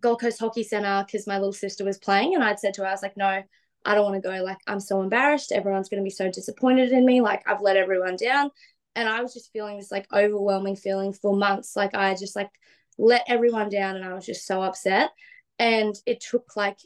[0.00, 2.88] Gold Coast Hockey Centre because my little sister was playing." And I'd said to her,
[2.88, 3.42] I was like, "No,
[3.84, 4.42] I don't want to go.
[4.42, 5.50] Like, I'm so embarrassed.
[5.50, 7.20] Everyone's going to be so disappointed in me.
[7.20, 8.50] Like, I've let everyone down."
[8.94, 11.74] And I was just feeling this like overwhelming feeling for months.
[11.74, 12.50] Like, I just like
[12.96, 15.10] let everyone down, and I was just so upset.
[15.58, 16.78] And it took like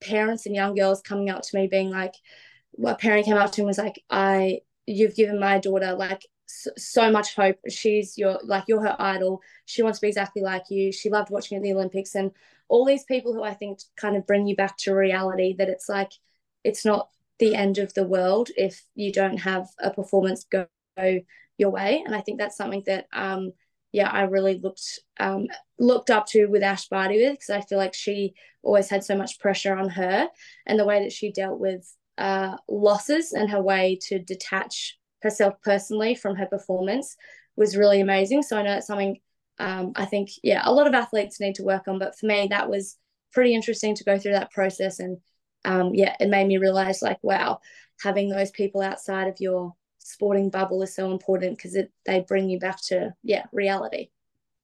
[0.00, 2.14] parents and young girls coming up to me being like,
[2.72, 6.26] what parent came up to me was like, I you've given my daughter like
[6.76, 7.58] so much hope.
[7.68, 9.40] She's your like you're her idol.
[9.66, 10.92] She wants to be exactly like you.
[10.92, 12.30] She loved watching at the Olympics and
[12.68, 15.88] all these people who I think kind of bring you back to reality that it's
[15.88, 16.12] like
[16.64, 20.66] it's not the end of the world if you don't have a performance go,
[21.58, 22.02] your way.
[22.04, 23.52] And I think that's something that um
[23.92, 27.78] yeah, I really looked um, looked up to with Ash Barty with because I feel
[27.78, 30.28] like she always had so much pressure on her,
[30.66, 35.54] and the way that she dealt with uh, losses and her way to detach herself
[35.62, 37.16] personally from her performance
[37.56, 38.42] was really amazing.
[38.42, 39.20] So I know it's something
[39.58, 41.98] um, I think, yeah, a lot of athletes need to work on.
[41.98, 42.96] But for me, that was
[43.32, 44.98] pretty interesting to go through that process.
[44.98, 45.18] And
[45.64, 47.60] um, yeah, it made me realize, like, wow,
[48.02, 52.58] having those people outside of your sporting bubble is so important because they bring you
[52.58, 54.08] back to, yeah, reality.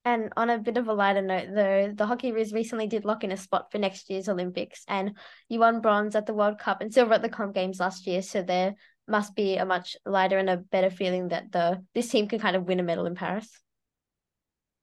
[0.05, 3.33] And on a bit of a lighter note, though, the Hockeyroos recently did lock in
[3.33, 5.17] a spot for next year's Olympics, and
[5.49, 8.23] you won bronze at the World Cup and silver at the Com Games last year.
[8.23, 8.75] So they're
[9.09, 12.57] must be a much lighter and a better feeling that the this team can kind
[12.57, 13.49] of win a medal in Paris.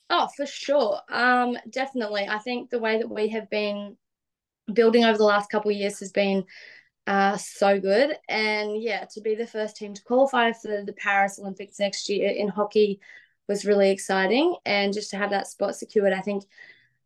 [0.10, 1.00] Oh, for sure.
[1.10, 2.28] Um, definitely.
[2.28, 3.98] I think the way that we have been
[4.72, 6.46] building over the last couple of years has been
[7.08, 8.16] uh, so good.
[8.30, 12.30] And yeah, to be the first team to qualify for the Paris Olympics next year
[12.30, 13.00] in hockey
[13.48, 14.56] was really exciting.
[14.66, 16.44] And just to have that spot secured, I think,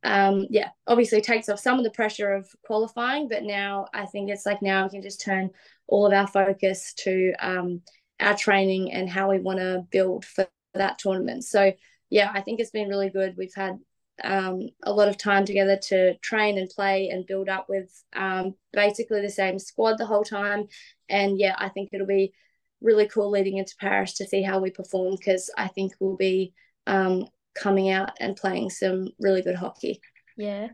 [0.04, 3.28] um, yeah, obviously takes off some of the pressure of qualifying.
[3.28, 5.52] But now I think it's like now we can just turn
[5.88, 7.82] all of our focus to um,
[8.20, 11.44] our training and how we want to build for that tournament.
[11.44, 11.74] So
[12.10, 13.36] yeah, I think it's been really good.
[13.38, 13.80] We've had
[14.24, 18.56] um, a lot of time together to train and play and build up with um,
[18.74, 20.68] basically the same squad the whole time.
[21.08, 22.34] And yeah, I think it'll be
[22.82, 26.54] really cool leading into Paris to see how we perform because I think we'll be
[26.88, 30.02] um, coming out and playing some really good hockey.
[30.38, 30.70] Yeah.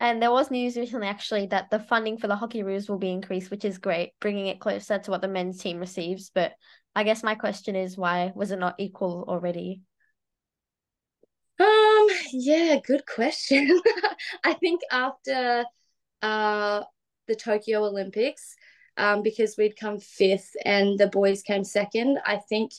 [0.00, 3.50] And there was news recently actually that the funding for the Hockeyroos will be increased,
[3.50, 6.30] which is great, bringing it closer to what the men's team receives.
[6.34, 6.52] But
[6.94, 9.82] I guess my question is why was it not equal already?
[11.60, 13.80] Um, yeah, good question.
[14.44, 15.64] I think after
[16.22, 16.82] uh
[17.26, 18.54] the Tokyo Olympics,
[18.96, 22.72] um, because we'd come fifth and the boys came second, I think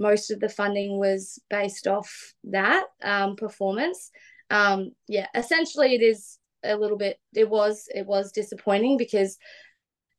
[0.00, 4.10] most of the funding was based off that um, performance.
[4.48, 9.38] Um, yeah, essentially it is a little bit it was it was disappointing because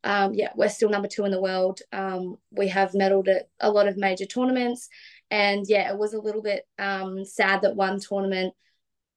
[0.04, 1.80] um, yeah, we're still number two in the world.
[1.92, 4.88] Um, we have medaled at a lot of major tournaments,
[5.30, 8.54] and yeah, it was a little bit um, sad that one tournament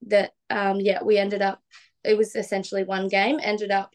[0.07, 1.63] that um, yeah we ended up
[2.05, 3.95] it was essentially one game ended up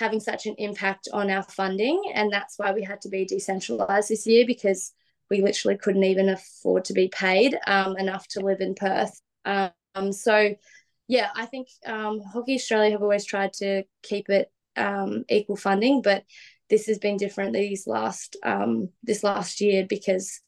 [0.00, 4.08] having such an impact on our funding, and that's why we had to be decentralized
[4.08, 4.92] this year because
[5.30, 9.20] we literally couldn't even afford to be paid um, enough to live in Perth.
[9.44, 10.54] Um, so
[11.08, 16.02] yeah, I think um, Hockey Australia have always tried to keep it um, equal funding,
[16.02, 16.24] but
[16.70, 20.40] this has been different these last um, this last year because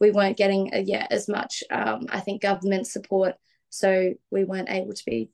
[0.00, 3.34] we weren't getting uh, yeah as much um, I think government support,
[3.70, 5.30] so we weren't able to be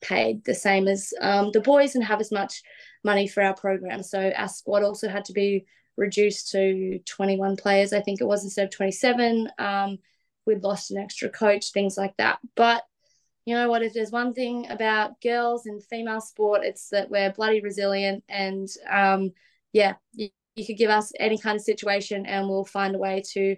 [0.00, 2.62] paid the same as the boys and have as much
[3.04, 4.02] money for our program.
[4.02, 8.44] So our squad also had to be reduced to 21 players, I think it was
[8.44, 9.48] instead of 27.
[9.58, 9.98] Um,
[10.46, 12.38] we'd lost an extra coach, things like that.
[12.56, 12.82] But
[13.44, 17.32] you know what, if there's one thing about girls and female sport, it's that we're
[17.32, 18.24] bloody resilient.
[18.28, 19.32] And um,
[19.72, 23.22] yeah, you, you could give us any kind of situation and we'll find a way
[23.32, 23.56] to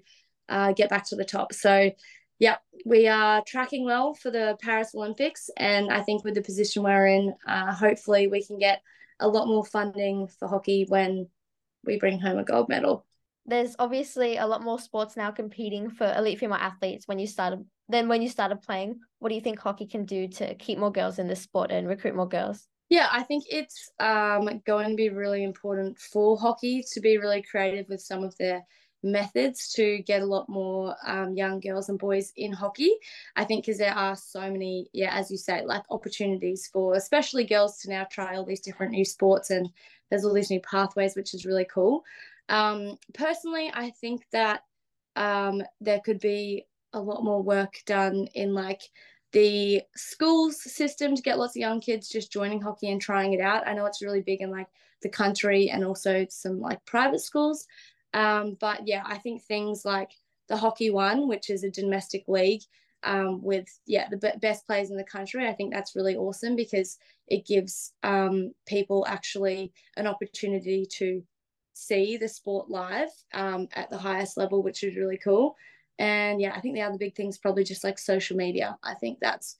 [0.48, 1.52] uh, get back to the top.
[1.52, 1.90] So,
[2.38, 5.50] yeah, we are tracking well for the Paris Olympics.
[5.56, 8.80] And I think with the position we're in, uh, hopefully we can get
[9.20, 11.28] a lot more funding for hockey when
[11.86, 13.04] we bring home a gold medal.
[13.46, 17.64] There's obviously a lot more sports now competing for elite female athletes when you started
[17.88, 18.98] than when you started playing.
[19.18, 21.86] What do you think hockey can do to keep more girls in this sport and
[21.86, 22.66] recruit more girls?
[22.88, 27.42] Yeah, I think it's um, going to be really important for hockey to be really
[27.42, 28.62] creative with some of their
[29.04, 32.90] methods to get a lot more um, young girls and boys in hockey.
[33.36, 37.44] I think because there are so many, yeah, as you say, like opportunities for especially
[37.44, 39.68] girls to now try all these different new sports and
[40.10, 42.04] there's all these new pathways, which is really cool.
[42.48, 44.62] Um, personally, I think that
[45.16, 48.82] um, there could be a lot more work done in like
[49.32, 53.40] the schools system to get lots of young kids just joining hockey and trying it
[53.40, 53.66] out.
[53.66, 54.68] I know it's really big in like
[55.02, 57.66] the country and also some like private schools.
[58.14, 60.12] Um, but yeah, I think things like
[60.48, 62.62] the hockey one, which is a domestic league
[63.02, 66.56] um, with yeah the b- best players in the country, I think that's really awesome
[66.56, 66.96] because
[67.26, 71.22] it gives um, people actually an opportunity to
[71.74, 75.56] see the sport live um, at the highest level, which is really cool.
[75.98, 78.78] And yeah, I think the other big thing is probably just like social media.
[78.82, 79.56] I think that's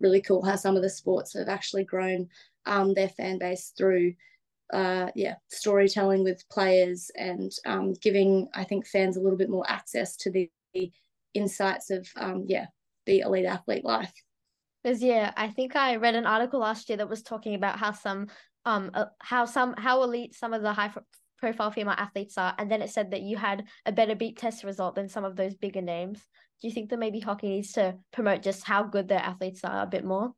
[0.00, 2.28] really cool how some of the sports have actually grown
[2.66, 4.14] um, their fan base through
[4.72, 9.68] uh, yeah storytelling with players and um, giving I think fans a little bit more
[9.68, 10.92] access to the, the
[11.34, 12.66] insights of um, yeah
[13.06, 14.12] the elite athlete life.
[14.82, 17.92] Because yeah, I think I read an article last year that was talking about how
[17.92, 18.28] some
[18.64, 20.92] um uh, how some how elite some of the high
[21.38, 24.64] profile female athletes are, and then it said that you had a better beep test
[24.64, 26.18] result than some of those bigger names.
[26.60, 29.82] Do you think that maybe hockey needs to promote just how good their athletes are
[29.82, 30.32] a bit more?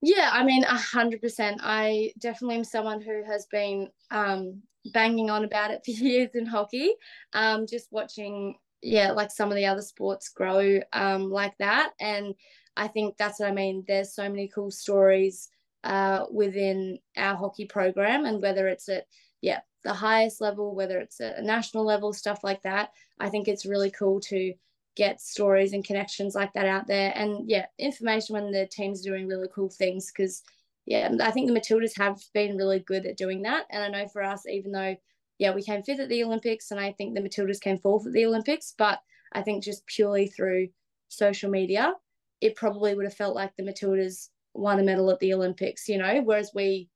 [0.00, 1.60] Yeah, I mean, a hundred percent.
[1.62, 6.46] I definitely am someone who has been um, banging on about it for years in
[6.46, 6.92] hockey.
[7.32, 12.34] Um, just watching, yeah, like some of the other sports grow um, like that, and
[12.76, 13.84] I think that's what I mean.
[13.88, 15.48] There's so many cool stories
[15.84, 19.06] uh, within our hockey program, and whether it's at
[19.40, 22.90] yeah the highest level, whether it's at a national level, stuff like that.
[23.18, 24.54] I think it's really cool to
[24.98, 29.26] get stories and connections like that out there, and yeah, information when the team's doing
[29.26, 30.42] really cool things because
[30.84, 34.08] yeah, I think the Matildas have been really good at doing that, and I know
[34.08, 34.96] for us, even though
[35.38, 38.12] yeah we came fifth at the Olympics, and I think the Matildas came fourth at
[38.12, 39.00] the Olympics, but
[39.32, 40.68] I think just purely through
[41.08, 41.94] social media
[42.40, 45.98] it probably would have felt like the Matildas won a medal at the Olympics, you
[45.98, 46.88] know, whereas we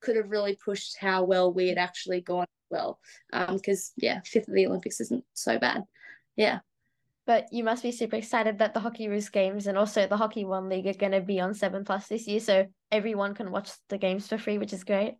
[0.00, 2.98] could have really pushed how well we had actually gone well.
[3.30, 5.84] Because, um, yeah, fifth of the Olympics isn't so bad.
[6.36, 6.60] Yeah.
[7.30, 10.68] But you must be super excited that the Hockeyroos games and also the Hockey One
[10.68, 12.40] League are going to be on 7 Plus this year.
[12.40, 15.14] So everyone can watch the games for free, which is great.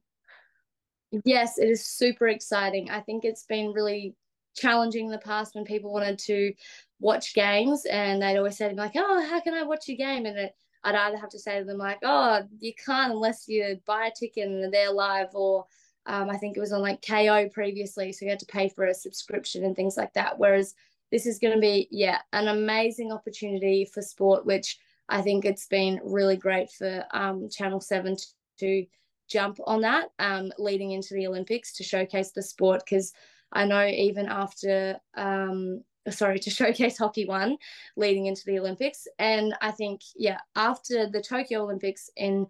[1.24, 2.91] Yes, it is super exciting.
[2.91, 4.16] I think it's been really
[4.57, 6.53] challenging in the past when people wanted to
[6.99, 9.97] watch games and they'd always say to me like, oh, how can I watch your
[9.97, 10.26] game?
[10.26, 13.78] And it, I'd either have to say to them like, oh, you can't unless you
[13.87, 15.64] buy a ticket and they're live or
[16.07, 18.87] um, I think it was on like Kayo previously, so you had to pay for
[18.87, 20.41] a subscription and things like that.
[20.41, 20.74] Whereas
[21.11, 25.66] this is going to be, yeah, an amazing opportunity for sport, which I think it's
[25.66, 28.16] been really great for um, Channel 7
[28.58, 28.86] to,
[29.28, 33.12] jump on that um, leading into the Olympics to showcase the sport because
[33.52, 37.56] I know even after um, sorry, to showcase hockey one
[37.96, 39.06] leading into the Olympics.
[39.18, 42.46] And I think, yeah, after the Tokyo Olympics in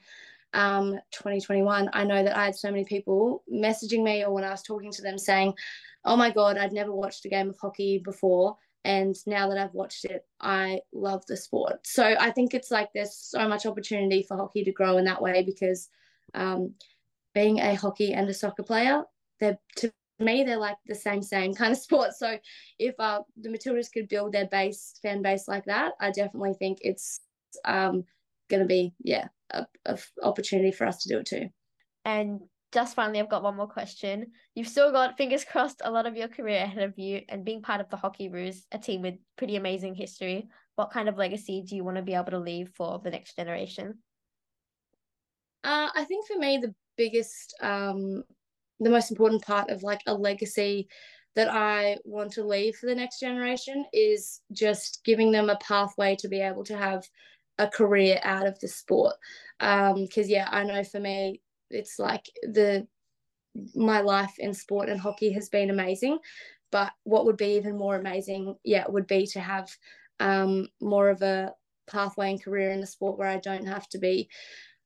[0.53, 4.51] um, 2021, I know that I had so many people messaging me or when I
[4.51, 5.55] was talking to them saying,
[6.05, 8.57] oh my God, I'd never watched a game of hockey before.
[8.85, 11.87] And now that I've watched it, I love the sport.
[11.87, 15.21] So I think it's like there's so much opportunity for hockey to grow in that
[15.21, 15.89] way because
[16.35, 16.75] um,
[17.35, 19.03] being a hockey and a soccer player,
[19.39, 22.13] they're to me they're like the same same kind of sport.
[22.17, 22.39] So
[22.79, 26.79] if uh, the Matildas could build their base fan base like that, I definitely think
[26.81, 27.21] it's
[27.65, 28.05] um,
[28.49, 31.49] going to be yeah a, a opportunity for us to do it too.
[32.05, 32.41] And
[32.73, 34.33] just finally, I've got one more question.
[34.55, 37.63] You've still got, fingers crossed, a lot of your career ahead of you, and being
[37.63, 40.49] part of the Hockeyroos, a team with pretty amazing history.
[40.77, 43.37] What kind of legacy do you want to be able to leave for the next
[43.37, 43.99] generation?
[45.65, 48.23] Uh, I think for me, the biggest, um,
[48.79, 50.89] the most important part of like a legacy
[51.35, 56.17] that I want to leave for the next generation is just giving them a pathway
[56.17, 57.05] to be able to have
[57.59, 59.15] a career out of the sport.
[59.59, 61.41] Because, um, yeah, I know for me,
[61.71, 62.87] it's like the
[63.75, 66.19] my life in sport and hockey has been amazing.
[66.71, 69.69] But what would be even more amazing, yeah, would be to have
[70.21, 71.53] um, more of a
[71.89, 74.29] pathway and career in the sport where I don't have to be,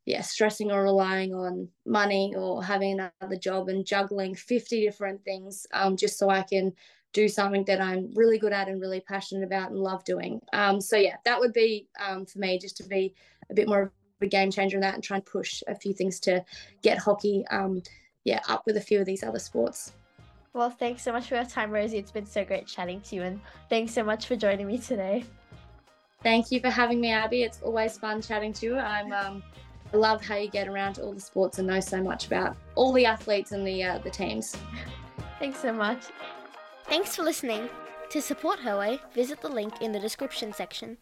[0.07, 5.66] yeah, stressing or relying on money or having another job and juggling 50 different things
[5.74, 6.72] um, just so I can
[7.12, 10.41] do something that I'm really good at and really passionate about and love doing.
[10.53, 13.14] Um, so, yeah, that would be um, for me just to be
[13.51, 16.20] a bit more a game changer in that and try and push a few things
[16.20, 16.44] to
[16.82, 17.82] get hockey, um,
[18.24, 19.92] yeah, up with a few of these other sports.
[20.52, 21.98] Well, thanks so much for your time, Rosie.
[21.98, 25.24] It's been so great chatting to you, and thanks so much for joining me today.
[26.22, 27.42] Thank you for having me, Abbie.
[27.42, 28.78] It's always fun chatting to you.
[28.78, 29.42] I'm um,
[29.92, 32.56] I love how you get around to all the sports and know so much about
[32.76, 34.56] all the athletes and the uh, the teams.
[35.38, 36.04] Thanks so much.
[36.88, 37.68] Thanks for listening.
[38.10, 40.98] To support Her Way, visit the link in the description section.